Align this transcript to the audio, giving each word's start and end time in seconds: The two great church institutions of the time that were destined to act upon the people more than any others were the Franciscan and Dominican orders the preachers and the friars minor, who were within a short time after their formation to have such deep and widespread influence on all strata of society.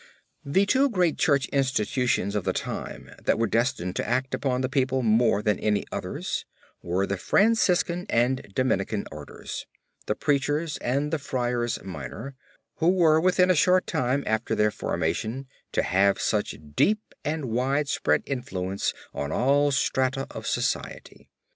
The 0.43 0.65
two 0.65 0.89
great 0.89 1.19
church 1.19 1.45
institutions 1.49 2.33
of 2.33 2.43
the 2.43 2.53
time 2.53 3.11
that 3.23 3.37
were 3.37 3.45
destined 3.45 3.95
to 3.97 4.09
act 4.09 4.33
upon 4.33 4.61
the 4.61 4.67
people 4.67 5.03
more 5.03 5.43
than 5.43 5.59
any 5.59 5.85
others 5.91 6.43
were 6.81 7.05
the 7.05 7.17
Franciscan 7.17 8.07
and 8.09 8.51
Dominican 8.55 9.05
orders 9.11 9.67
the 10.07 10.15
preachers 10.15 10.77
and 10.77 11.13
the 11.13 11.19
friars 11.19 11.77
minor, 11.83 12.35
who 12.77 12.89
were 12.89 13.21
within 13.21 13.51
a 13.51 13.53
short 13.55 13.85
time 13.85 14.23
after 14.25 14.55
their 14.55 14.71
formation 14.71 15.45
to 15.71 15.83
have 15.83 16.19
such 16.19 16.55
deep 16.75 17.13
and 17.23 17.45
widespread 17.45 18.23
influence 18.25 18.95
on 19.13 19.31
all 19.31 19.69
strata 19.69 20.25
of 20.31 20.47
society. 20.47 21.29